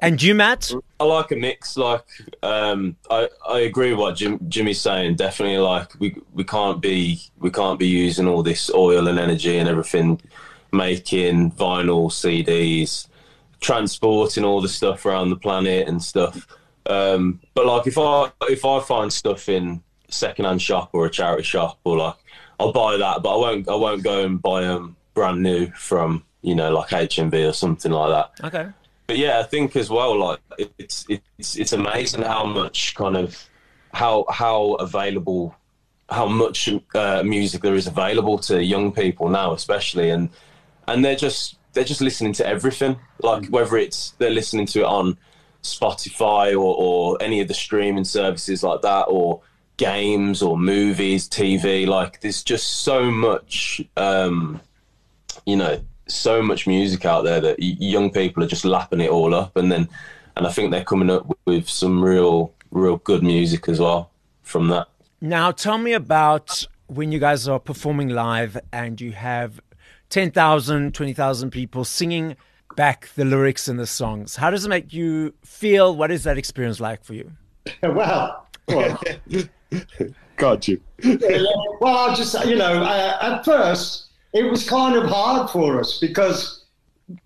[0.03, 0.69] And you, Matt?
[0.99, 1.77] I like a mix.
[1.77, 2.03] Like,
[2.43, 5.15] um, I I agree with what Jim, Jimmy's saying.
[5.15, 9.57] Definitely, like we we can't be we can't be using all this oil and energy
[9.57, 10.19] and everything,
[10.73, 13.07] making vinyl CDs,
[13.61, 16.47] transporting all the stuff around the planet and stuff.
[16.85, 21.09] Um, but like, if I if I find stuff in a secondhand shop or a
[21.09, 22.15] charity shop or like,
[22.59, 26.25] I'll buy that, but I won't I won't go and buy them brand new from
[26.41, 28.47] you know like HMV or something like that.
[28.47, 28.69] Okay
[29.07, 30.39] but yeah, I think as well, like
[30.77, 33.49] it's it's it's amazing how much kind of
[33.93, 35.55] how how available
[36.09, 40.29] how much uh, music there is available to young people now, especially, and
[40.87, 44.85] and they're just they're just listening to everything, like whether it's they're listening to it
[44.85, 45.17] on
[45.63, 49.41] Spotify or, or any of the streaming services like that, or
[49.77, 51.87] games or movies, TV.
[51.87, 54.61] Like there's just so much, um,
[55.45, 59.33] you know, so much music out there that young people are just lapping it all
[59.33, 59.87] up, and then
[60.35, 64.11] and I think they're coming up with some real real good music as well
[64.41, 64.87] from that.
[65.21, 69.61] Now, tell me about when you guys are performing live and you have
[70.09, 72.35] 10,000, 20,000 people singing
[72.75, 74.35] back the lyrics and the songs.
[74.35, 75.95] How does it make you feel?
[75.95, 77.31] What is that experience like for you?
[77.83, 79.01] well, well.
[80.37, 80.81] got you.
[81.79, 86.00] well, I just, you know, uh, at first, it was kind of hard for us
[86.00, 86.65] because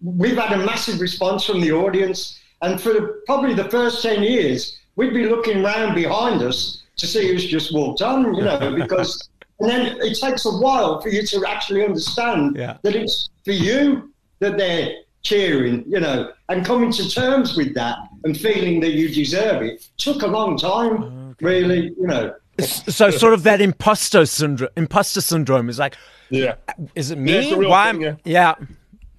[0.01, 2.39] we've had a massive response from the audience.
[2.61, 7.07] And for the, probably the first 10 years, we'd be looking round behind us to
[7.07, 11.09] see who's just walked on, you know, because, and then it takes a while for
[11.09, 12.77] you to actually understand yeah.
[12.81, 17.97] that it's for you that they're cheering, you know, and coming to terms with that
[18.23, 21.45] and feeling that you deserve it took a long time, okay.
[21.45, 22.33] really, you know.
[22.59, 25.95] So, sort of that imposter syndrome, imposter syndrome is like,
[26.29, 26.55] yeah.
[26.95, 27.51] Is it me?
[27.51, 27.91] Yeah, Why?
[27.91, 28.15] Thing, yeah.
[28.25, 28.55] yeah.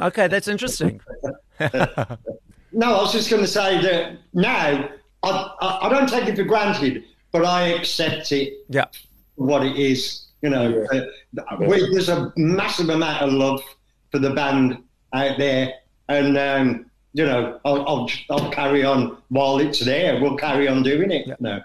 [0.01, 1.01] Okay, that's interesting.
[1.61, 4.89] no, I was just going to say that now
[5.23, 8.55] I, I, I, don't take it for granted, but I accept it.
[8.69, 8.87] Yeah.
[9.35, 13.63] What it is, you know, uh, we, there's a massive amount of love
[14.11, 15.73] for the band out there,
[16.09, 20.21] and um, you know, I'll, I'll, I'll carry on while it's there.
[20.21, 21.27] We'll carry on doing it.
[21.27, 21.37] Yeah.
[21.41, 21.61] No.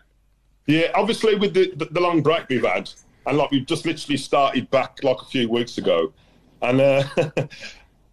[0.65, 2.89] Yeah, obviously with the, the, the long break we've had,
[3.25, 6.13] and like we've just literally started back like a few weeks ago,
[6.61, 7.03] and uh,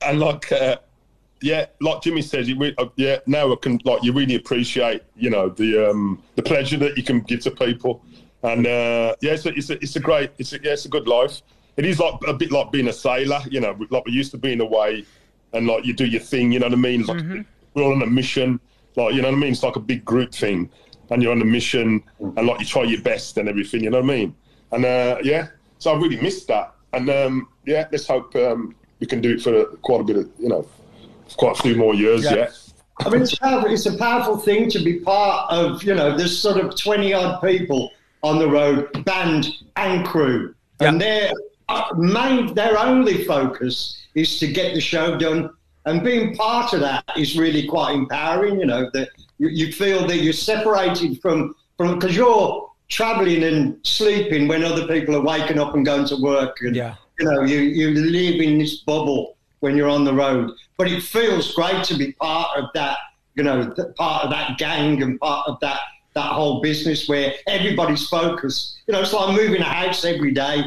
[0.02, 0.76] and like uh,
[1.40, 5.02] yeah, like Jimmy says, you re- uh, yeah now I can like you really appreciate
[5.16, 8.04] you know the um, the pleasure that you can give to people,
[8.42, 10.88] and uh, yeah, it's a, it's a, it's a great it's a, yeah, it's a
[10.88, 11.42] good life.
[11.76, 14.38] it is like a bit like being a sailor, you know, like we used to
[14.38, 15.04] being away
[15.52, 17.04] and like you do your thing, you know what I mean?
[17.04, 17.40] Like mm-hmm.
[17.74, 18.60] we're all on a mission,
[18.96, 19.52] like you know what I mean?
[19.52, 20.70] It's like a big group thing,
[21.11, 24.01] and you're on a mission, and like you try your best and everything, you know
[24.01, 24.35] what I mean?
[24.73, 29.07] And uh, yeah, so I really missed that, and um, yeah, let's hope um, we
[29.07, 30.66] can do it for quite a bit of, you know,
[31.37, 32.25] quite a few more years.
[32.25, 32.35] Yeah.
[32.35, 32.51] yeah.
[33.01, 36.38] I mean, it's, powerful, it's a powerful thing to be part of, you know, there's
[36.38, 37.90] sort of 20 odd people
[38.23, 40.55] on the road, band and crew.
[40.81, 40.88] Yeah.
[40.88, 41.33] And their
[41.70, 45.51] uh, main, their only focus is to get the show done.
[45.86, 50.06] And being part of that is really quite empowering, you know, that you, you feel
[50.06, 55.58] that you're separated from, from because you're traveling and sleeping when other people are waking
[55.58, 56.58] up and going to work.
[56.60, 56.96] And, yeah.
[57.18, 60.50] you know, you, you live in this bubble when you're on the road.
[60.76, 62.98] But it feels great to be part of that,
[63.34, 65.80] you know, part of that gang and part of that
[66.14, 68.78] that whole business where everybody's focused.
[68.86, 70.64] You know, it's like moving a house every day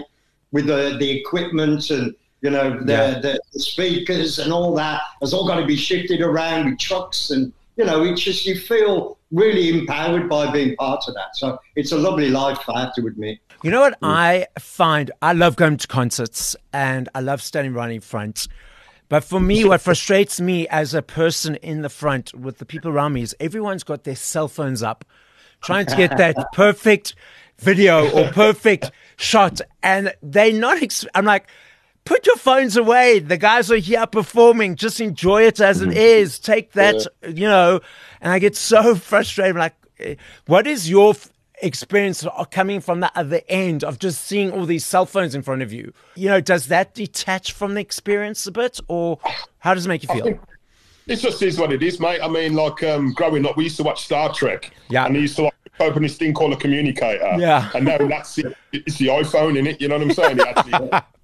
[0.51, 3.19] with the, the equipment and you know the, yeah.
[3.19, 7.31] the, the, speakers and all that has all got to be shifted around with trucks
[7.31, 11.57] and you know it's just you feel really empowered by being part of that so
[11.75, 14.07] it's a lovely life i have to admit you know what mm.
[14.07, 18.47] i find i love going to concerts and i love standing right in front
[19.13, 22.89] but for me, what frustrates me as a person in the front with the people
[22.89, 25.05] around me is everyone's got their cell phones up,
[25.61, 27.13] trying to get that perfect
[27.59, 29.61] video or perfect shot.
[29.83, 31.47] And they're not, ex- I'm like,
[32.05, 33.19] put your phones away.
[33.19, 34.75] The guys are here performing.
[34.75, 36.43] Just enjoy it as it mm-hmm.
[36.43, 37.79] Take that, you know.
[38.21, 39.55] And I get so frustrated.
[39.55, 41.13] like, eh, what is your
[41.61, 45.61] experience coming from the other end of just seeing all these cell phones in front
[45.61, 45.93] of you.
[46.15, 49.19] You know, does that detach from the experience a bit, or
[49.59, 50.39] how does it make you feel?
[51.07, 52.21] It just is what it is, mate.
[52.21, 54.71] I mean, like um, growing up, we used to watch Star Trek.
[54.89, 55.05] Yeah.
[55.05, 57.35] And they used to like open this thing called a communicator.
[57.37, 57.69] Yeah.
[57.75, 58.55] And now that's it.
[58.71, 59.81] It's the iPhone in it.
[59.81, 60.39] You know what I'm saying?
[60.39, 60.89] It actually,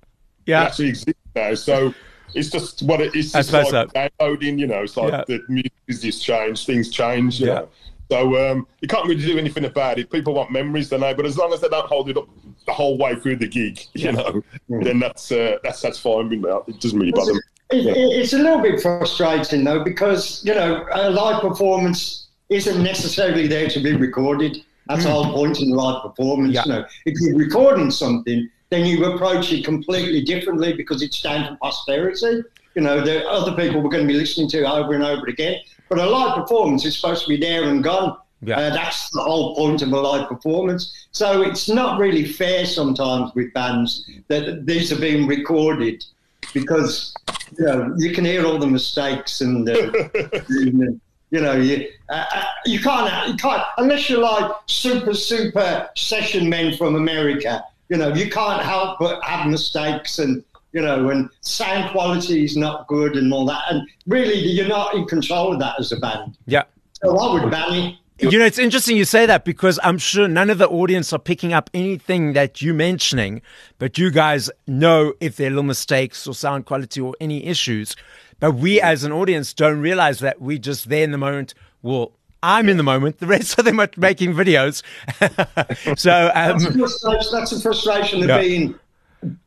[0.49, 0.63] yeah.
[0.63, 1.53] It actually exists now.
[1.53, 1.93] So
[2.33, 3.33] it's just what it is.
[3.35, 3.85] It's like so.
[3.85, 4.59] downloading.
[4.59, 5.23] You know, it's like yeah.
[5.27, 6.65] the music has just changed.
[6.65, 7.39] Things change.
[7.39, 7.53] yeah.
[7.53, 7.69] Know?
[8.11, 10.11] So um, you can't really do anything about it.
[10.11, 11.13] People want memories, don't they?
[11.13, 12.27] But as long as they don't hold it up
[12.65, 14.83] the whole way through the gig, you know, mm.
[14.83, 16.49] then that's uh, that's that's fine with me.
[16.67, 17.39] It doesn't really bother me.
[17.71, 23.47] It, it's a little bit frustrating though because you know a live performance isn't necessarily
[23.47, 24.63] there to be recorded.
[24.87, 25.05] That's mm.
[25.05, 26.55] the whole point in live performance.
[26.55, 26.63] Yeah.
[26.65, 31.49] You know, if you're recording something, then you approach it completely differently because it's down
[31.49, 32.43] to posterity.
[32.75, 35.59] You know, the other people we're going to be listening to over and over again.
[35.89, 38.17] But a live performance is supposed to be there and gone.
[38.41, 38.57] Yeah.
[38.57, 41.07] Uh, that's the whole point of a live performance.
[41.11, 46.05] So it's not really fair sometimes with bands that these are being recorded
[46.53, 47.13] because
[47.57, 49.91] you know you can hear all the mistakes and uh,
[50.49, 56.49] you know you uh, uh, you can't you can't unless you're like super super session
[56.49, 57.63] men from America.
[57.89, 62.55] You know you can't help but have mistakes and you know, and sound quality is
[62.55, 63.63] not good and all that.
[63.71, 66.37] And really, you're not in control of that as a band.
[66.45, 66.63] Yeah.
[66.93, 67.95] So I would ban it.
[68.21, 71.19] You know, it's interesting you say that because I'm sure none of the audience are
[71.19, 73.41] picking up anything that you're mentioning,
[73.77, 77.95] but you guys know if there are little mistakes or sound quality or any issues.
[78.41, 81.53] But we as an audience don't realize that we're just there in the moment.
[81.81, 83.19] Well, I'm in the moment.
[83.19, 84.83] The rest of them are making videos.
[85.97, 88.41] so um, that's, a frustration, that's a frustration of yeah.
[88.41, 88.79] being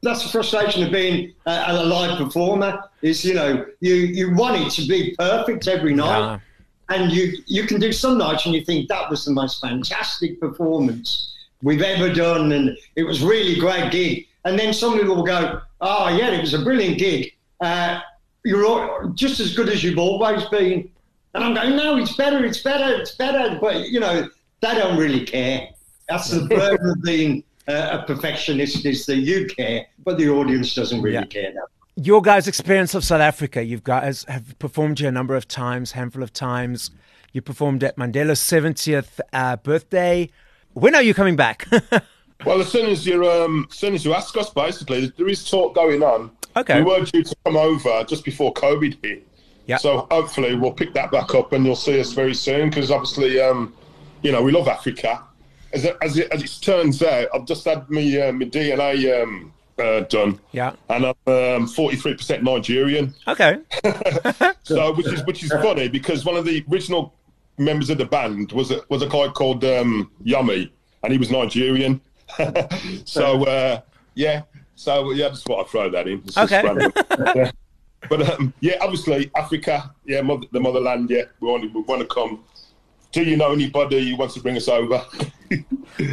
[0.02, 4.61] that's the frustration of being a, a, live performer is you know you you want
[4.61, 6.38] it to be perfect every night yeah.
[6.94, 10.38] and you you can do some nights and you think that was the most fantastic
[10.40, 15.61] performance we've ever done and it was really great gig and then somebody will go
[15.81, 18.00] oh yeah it was a brilliant gig uh,
[18.44, 20.90] you're all, just as good as you've always been
[21.35, 24.29] and i'm going no it's better it's better it's better but you know
[24.61, 25.68] they don't really care
[26.09, 30.75] that's the burden of being uh, a perfectionist is that you care, but the audience
[30.75, 31.25] doesn't really yeah.
[31.25, 31.62] care now.
[31.97, 35.92] Your guys' experience of South Africa, you've guys have performed here a number of times,
[35.92, 36.90] handful of times.
[37.33, 40.31] You performed at Mandela's 70th uh, birthday.
[40.73, 41.66] When are you coming back?
[42.45, 45.49] well, as soon as you um, as soon as you ask us, basically, there is
[45.49, 46.31] talk going on.
[46.57, 46.83] Okay.
[46.83, 49.27] We were due to come over just before COVID hit.
[49.66, 49.77] Yeah.
[49.77, 53.40] So hopefully we'll pick that back up and you'll see us very soon because obviously,
[53.40, 53.75] um,
[54.22, 55.22] you know, we love Africa
[55.72, 59.22] as it, as it, as it turns out, I've just had my, uh, my DNA
[59.22, 60.38] um, uh, done.
[60.53, 60.75] Yeah.
[60.90, 63.14] And I'm um, 43% Nigerian.
[63.27, 63.59] Okay.
[64.62, 67.14] so, which is which is funny because one of the original
[67.59, 70.70] members of the band was a, was a guy called um, Yomi,
[71.03, 72.01] and he was Nigerian.
[73.05, 73.81] so, uh,
[74.14, 74.42] yeah.
[74.75, 76.22] So, yeah, just thought I'd throw that in.
[76.25, 76.62] It's okay.
[78.03, 78.09] Yeah.
[78.09, 81.11] But um, yeah, obviously Africa, yeah, mother, the motherland.
[81.11, 82.45] Yeah, we want we want to come
[83.12, 85.05] do you know anybody who wants to bring us over?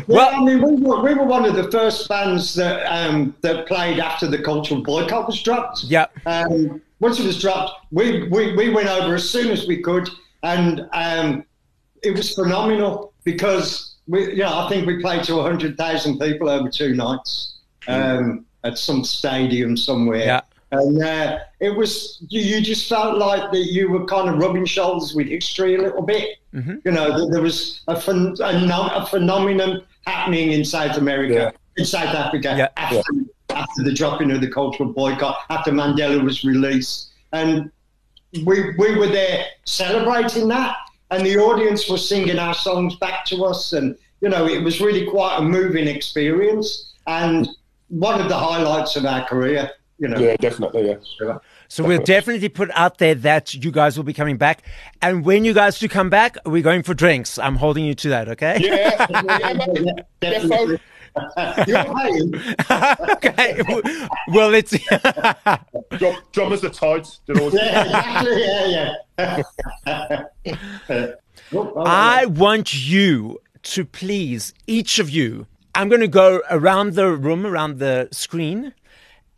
[0.07, 3.65] Well- I mean, we were, we were one of the first bands that um, that
[3.65, 5.85] played after the cultural boycott was dropped.
[5.85, 6.07] Yeah.
[6.25, 10.09] Um, once it was dropped, we, we, we went over as soon as we could,
[10.43, 11.45] and um,
[12.03, 16.67] it was phenomenal because we, you know, I think we played to 100,000 people over
[16.69, 20.25] two nights um, at some stadium somewhere.
[20.25, 20.41] Yeah.
[20.71, 24.65] And uh, it was, you, you just felt like that you were kind of rubbing
[24.65, 26.37] shoulders with history a little bit.
[26.53, 31.33] You know, that there was a, phen- a, nom- a phenomenon happening in South America,
[31.33, 31.51] Yeah.
[31.77, 32.69] in South Africa, Yeah.
[32.77, 33.01] after,
[33.49, 37.11] after the dropping of the cultural boycott, after Mandela was released.
[37.33, 37.71] And
[38.45, 40.75] we, we were there celebrating that,
[41.11, 43.73] and the audience was singing our songs back to us.
[43.73, 47.47] And, you know, it was really quite a moving experience and
[47.89, 50.17] one of the highlights of our career, you know.
[50.17, 50.87] Yeah, definitely.
[50.87, 51.37] Yeah.
[51.67, 54.63] So we'll definitely put out there that you guys will be coming back.
[55.01, 57.37] And when you guys do come back, we're going for drinks.
[57.37, 58.57] I'm holding you to that, okay?
[58.59, 60.05] Yeah, yeah, mate.
[60.19, 60.79] Definitely.
[61.67, 62.35] You're paying.
[63.15, 63.61] okay.
[64.29, 64.75] Well, let's.
[65.97, 67.19] Drum, drummers are tight.
[67.27, 68.41] Yeah, exactly.
[69.17, 69.41] Yeah,
[69.87, 71.13] yeah.
[71.85, 77.45] I want you to please, each of you, I'm going to go around the room,
[77.45, 78.73] around the screen,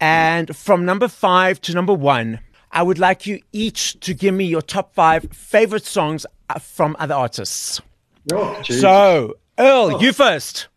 [0.01, 2.39] and from number five to number one,
[2.71, 6.95] I would like you each to give me your top five favorite songs uh, from
[6.99, 7.79] other artists.
[8.33, 10.67] oh, So, Earl, you first.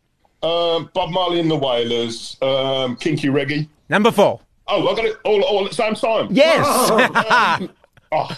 [0.42, 3.68] um, Bob Marley and the Wailers, um, Kinky Reggae.
[3.88, 4.40] Number four.
[4.68, 6.28] Oh, I got it all, all at the same time.
[6.30, 6.64] Yes.
[6.66, 7.68] Oh,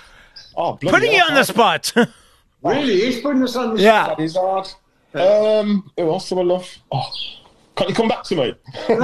[0.56, 1.92] oh bloody Putting you on the spot.
[2.62, 3.80] really, he's putting us on the spot.
[3.80, 4.08] yeah.
[4.08, 4.68] That is hard.
[5.14, 6.68] Um, who else do I love?
[6.92, 7.08] Oh,
[7.76, 8.54] can't you come back to me?
[8.88, 8.96] No,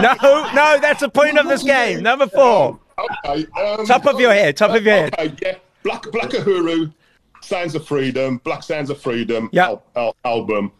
[0.54, 2.02] no, that's the point of this game.
[2.02, 2.78] Number four.
[3.24, 3.46] Okay.
[3.60, 4.56] Um, Top of your head.
[4.56, 5.14] Top of your head.
[5.18, 5.56] Okay, yeah.
[5.82, 6.92] Black Black Uhuru,
[7.40, 9.66] Sounds of Freedom, Black Sounds of Freedom Yeah.
[9.66, 10.70] al- al- album.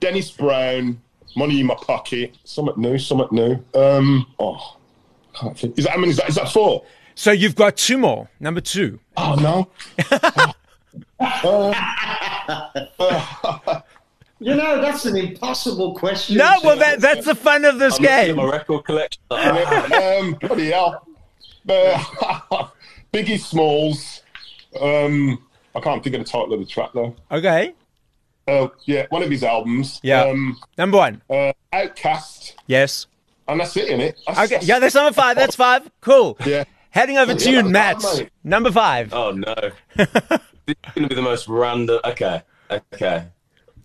[0.00, 1.00] Dennis Brown,
[1.36, 3.58] Money in My Pocket, something new, something new.
[3.74, 4.76] Um, oh,
[5.34, 5.78] can't think.
[5.78, 6.84] Is that, I mean, is that, is that four?
[7.16, 8.28] So you've got two more.
[8.40, 8.98] Number two.
[9.16, 9.68] Oh, no.
[14.44, 16.36] You know, that's an impossible question.
[16.36, 18.36] No, to well, that, that's the fun of this I'm game.
[18.36, 19.22] my record collection.
[19.30, 21.06] um, bloody hell.
[21.66, 22.66] Uh,
[23.12, 24.20] Biggie Smalls.
[24.78, 25.42] Um,
[25.74, 27.16] I can't think of the title of the track, though.
[27.32, 27.72] Okay.
[28.46, 29.98] Uh, yeah, one of his albums.
[30.02, 30.24] Yeah.
[30.24, 31.22] Um, Number one.
[31.30, 32.52] uh, OutKast.
[32.66, 33.06] Yes.
[33.48, 34.14] And that's it, innit?
[34.26, 34.46] That's, Okay.
[34.48, 35.36] that's- Yeah, that's number five.
[35.36, 35.90] That's five.
[36.02, 36.36] Cool.
[36.44, 36.64] Yeah.
[36.90, 38.04] Heading over to you, Matt.
[38.44, 39.14] Number five.
[39.14, 39.54] Oh no.
[39.96, 40.06] this
[40.68, 42.42] is gonna be the most random okay.
[42.70, 43.24] Okay.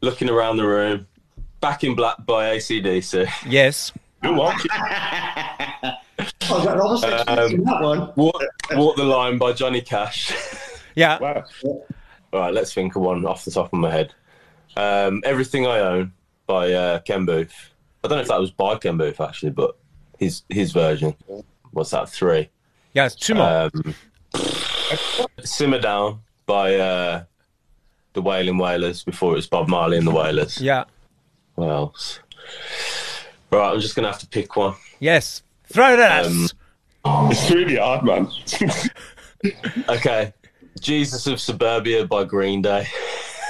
[0.02, 1.08] Looking around the room.
[1.62, 3.28] Back in Black by AC/DC.
[3.48, 3.92] Yes.
[4.24, 4.72] You like it?
[4.72, 5.96] I
[6.50, 8.14] was expecting Um, that one.
[8.16, 10.32] Walk, Walk the Line by Johnny Cash.
[10.96, 11.18] Yeah.
[11.22, 11.44] Wow.
[12.32, 14.14] All right, let's think of one off the top of my head.
[14.78, 16.14] Um, Everything I Own
[16.46, 17.52] by uh, Ken Boothe.
[18.04, 19.76] I don't know if that was by Ken Boothe actually, but
[20.20, 21.16] his his version.
[21.72, 22.08] What's that?
[22.10, 22.50] Three.
[22.94, 23.16] Yes.
[23.16, 23.70] Two more.
[23.74, 23.96] Um,
[25.44, 27.24] Simmer Down by uh,
[28.22, 30.60] the Wailing Wailers before it was Bob Marley and the Wailers.
[30.62, 30.84] yeah.
[31.56, 32.20] What else?
[33.52, 34.76] Right, I'm just gonna have to pick one.
[35.00, 35.42] Yes.
[35.72, 36.54] Throw it at Um, us.
[37.32, 38.28] It's really hard, man.
[39.88, 40.34] Okay,
[40.82, 42.86] Jesus of Suburbia by Green Day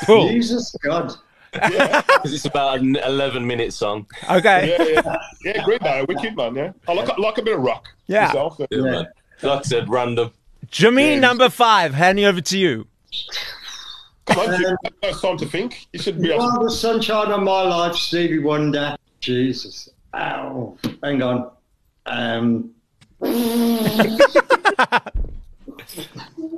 [0.06, 0.30] Cool.
[0.30, 1.14] Jesus God.
[1.52, 4.06] because it's about an 11 minute song.
[4.30, 4.76] Okay.
[4.78, 5.16] yeah, yeah.
[5.44, 6.06] Yeah, great day.
[6.08, 6.72] Wicked, man, yeah.
[6.88, 7.88] I like, I like a bit of rock.
[8.06, 8.28] Yeah.
[8.28, 8.68] Myself, yeah.
[8.70, 9.08] Yeah, man.
[9.42, 10.32] Like I said, random.
[10.70, 11.20] Jimmy, Yeah.
[11.20, 11.96] number five.
[11.96, 12.86] Handing over to you.
[14.30, 14.76] Come on.
[15.04, 15.88] It's time to think.
[15.94, 18.96] You should be You are the sunshine of my life, Stevie Wonder.
[19.20, 19.90] Jesus.
[20.14, 20.78] Ow.
[21.04, 21.52] Hang on.
[22.06, 22.72] Um,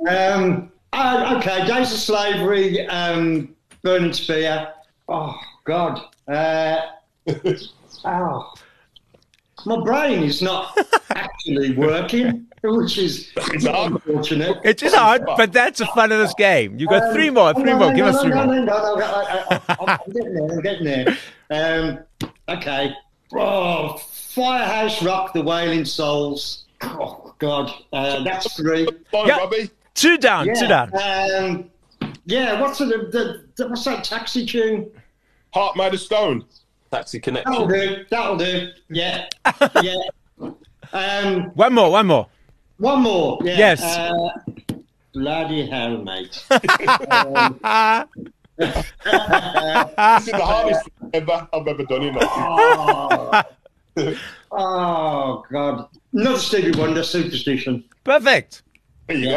[0.08, 4.72] um, uh, okay, Days of Slavery, um, Burning Spear.
[5.08, 6.00] Oh, God.
[6.28, 6.80] Uh,
[8.04, 8.54] ow.
[9.64, 10.76] My brain is not
[11.10, 13.92] actually working, which is It's hard.
[13.92, 14.58] unfortunate.
[14.64, 16.78] It is hard, but that's the fun of this game.
[16.78, 17.54] You got three more.
[17.54, 17.88] Three Um, more.
[17.88, 18.54] hang Give on, us three hang on, more.
[18.56, 19.60] hang on, I- I-
[19.92, 20.48] I- I'm getting there.
[20.52, 21.16] I'm getting there.
[21.50, 21.98] Um,
[22.56, 22.92] okay.
[23.34, 26.64] Oh, Firehouse Rock, The Wailing Souls.
[26.82, 28.86] Oh God, uh, that's three.
[29.10, 29.36] Fine, Yeah.
[29.38, 29.70] Robbie.
[29.94, 30.46] Two down.
[30.54, 30.90] Two down.
[30.94, 31.70] Um,
[32.26, 32.60] yeah.
[32.60, 34.90] What's the, the, the what's that taxi tune?
[35.54, 36.44] Heart made of stone.
[36.92, 38.04] Taxi That'll do.
[38.10, 38.68] That'll do.
[38.90, 39.28] Yeah.
[39.82, 39.96] Yeah.
[40.92, 41.90] Um, One more.
[41.90, 42.26] One more.
[42.76, 43.38] one more.
[43.42, 43.56] Yeah.
[43.56, 43.82] Yes.
[43.82, 44.28] Uh,
[45.14, 46.44] bloody hell, mate.
[46.50, 48.06] Ah,
[48.58, 48.84] This is
[50.32, 52.28] the hardest thing ever I've ever done in life.
[52.30, 54.14] Oh,
[54.52, 55.88] oh God.
[56.12, 57.84] Another Stevie Wonder, Superstition.
[58.04, 58.62] perfect.
[59.12, 59.28] There you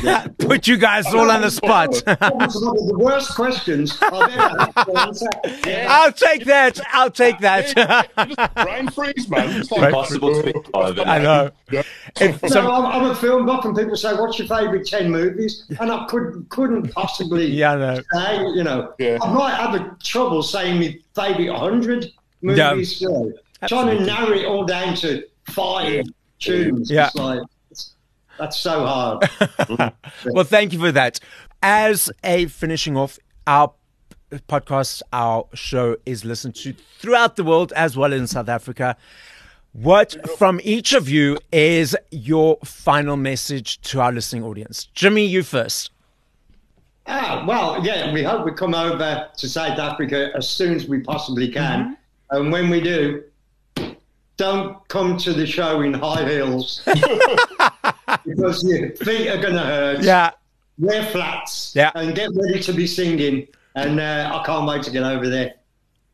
[0.00, 0.28] go.
[0.38, 2.02] Put you guys all on the spot.
[2.22, 5.26] That was one of the worst questions I've ever had to answer.
[5.88, 6.80] I'll take that.
[6.92, 7.66] I'll take that.
[8.28, 9.60] Just brain freeze, man.
[9.60, 10.98] It's like Impossible to pick five.
[11.00, 11.50] I know.
[11.70, 11.82] Yeah.
[12.20, 15.10] If So some- I'm, I'm a film buff, and people say, "What's your favourite ten
[15.10, 18.02] movies?" And I couldn't couldn't possibly yeah, I know.
[18.12, 19.18] say, you know, Yeah.
[19.22, 22.06] I might have a trouble saying my favourite hundred
[22.42, 23.00] movies.
[23.00, 23.32] You know,
[23.66, 26.04] trying to narrow it all down to five
[26.38, 26.90] tunes.
[26.90, 27.06] Yeah.
[27.06, 27.48] It's like, it's-
[28.38, 29.28] that's so hard.
[30.26, 31.20] Well, thank you for that.
[31.62, 33.72] As a finishing off, our
[34.48, 38.96] podcast, our show is listened to throughout the world as well as in South Africa.
[39.72, 44.86] What from each of you is your final message to our listening audience?
[44.94, 45.90] Jimmy, you first.
[47.06, 51.00] Ah, well, yeah, we hope we come over to South Africa as soon as we
[51.00, 51.96] possibly can.
[52.30, 53.24] And when we do,
[54.36, 56.82] don't come to the show in high heels
[58.26, 60.02] because your feet are going to hurt.
[60.02, 60.30] Yeah.
[60.78, 61.90] Wear flats Yeah.
[61.94, 63.46] and get ready to be singing.
[63.74, 65.54] And uh, I can't wait to get over there.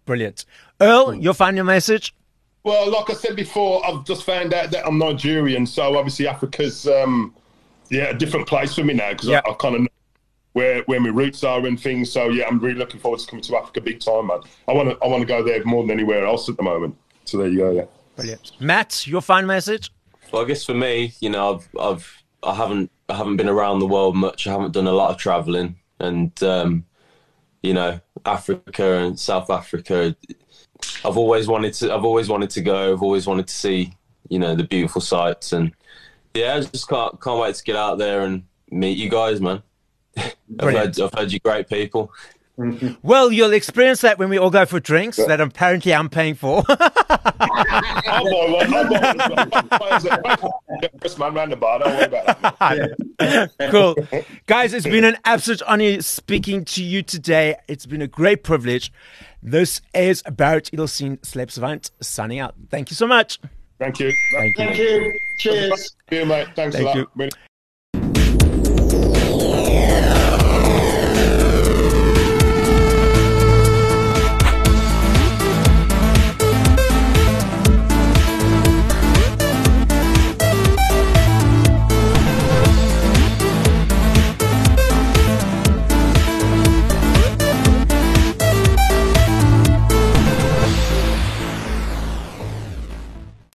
[0.05, 0.45] Brilliant.
[0.81, 2.15] Earl, your final message?
[2.65, 6.87] Well, like I said before, I've just found out that I'm Nigerian, so obviously Africa's
[6.87, 7.35] um,
[7.89, 9.41] yeah a different place for me now because Yeah.
[9.47, 9.89] I, I kind of know
[10.53, 12.13] where where my roots are and things.
[12.13, 14.41] So yeah, I'm really looking forward to coming to Africa big time, man.
[14.67, 16.97] I want to I want to go there more than anywhere else at the moment.
[17.25, 17.71] So there you go.
[17.71, 17.85] Yeah.
[18.17, 18.53] Brilliant.
[18.61, 19.91] Matt, your final message?
[20.33, 23.79] Well, I guess for me, you know, I've, I've, I haven't, I haven't been around
[23.79, 24.47] the world much.
[24.47, 26.85] I haven't done a lot of traveling, and um,
[27.63, 30.15] you know, Africa and South Africa.
[31.05, 31.95] I've always wanted to.
[31.95, 32.93] I've always wanted to go.
[32.93, 33.95] I've always wanted to see,
[34.29, 35.73] you know, the beautiful sights, and
[36.35, 39.63] yeah, I just can't, can't wait to get out there and meet you guys, man.
[40.17, 40.35] I've
[40.75, 42.13] heard, I've heard you great people.
[42.59, 42.95] Mm-hmm.
[43.03, 46.65] Well, you'll experience that when we all go for drinks that apparently I'm paying for.
[46.69, 48.75] I'll buy one.
[48.75, 50.51] I'll buy one.
[51.01, 51.79] Chris man round the bar.
[51.79, 53.51] Don't worry about that.
[53.71, 53.95] cool.
[54.47, 57.55] Guys, it's been an absolute honor speaking to you today.
[57.69, 58.93] It's been a great privilege.
[59.41, 62.57] This is Barret Edelstein, Celeb Savant, signing out.
[62.71, 63.39] Thank you so much.
[63.79, 64.13] Thank you.
[64.33, 64.65] Thank you.
[64.65, 65.19] Thank you.
[65.39, 65.97] Cheers.
[66.09, 66.49] Thank you, mate.
[66.57, 67.05] Thanks Thank for you.
[67.05, 67.11] that.
[67.15, 67.31] Really-